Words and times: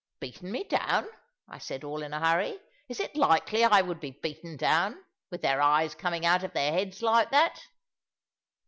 "Beaten 0.19 0.51
me 0.51 0.63
down!" 0.63 1.07
I 1.47 1.59
said, 1.59 1.83
all 1.83 2.01
in 2.01 2.11
a 2.11 2.19
hurry; 2.19 2.57
"is 2.89 2.99
it 2.99 3.15
likely 3.15 3.63
I 3.63 3.81
would 3.83 3.99
be 3.99 4.09
beaten 4.09 4.57
down, 4.57 5.03
with 5.29 5.43
their 5.43 5.61
eyes 5.61 5.93
coming 5.93 6.25
out 6.25 6.43
of 6.43 6.53
their 6.53 6.71
heads 6.71 7.03
like 7.03 7.29
that?" 7.29 7.59